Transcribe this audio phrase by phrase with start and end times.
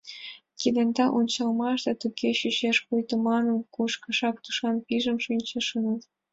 [0.59, 6.01] Кенета ончалмаште туге чучеш, пуйто мамык пун кашак тушан пижын шинчыныт.